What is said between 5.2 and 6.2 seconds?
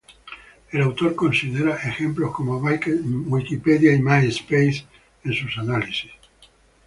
en su análisis.